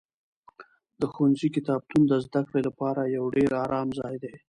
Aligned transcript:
د 0.99 1.01
ښوونځي 1.13 1.49
کتابتون 1.55 2.01
د 2.07 2.13
زده 2.25 2.41
کړې 2.47 2.61
لپاره 2.67 3.01
یو 3.15 3.25
ډېر 3.35 3.51
ارام 3.63 3.89
ځای 3.99 4.15
دی. 4.23 4.33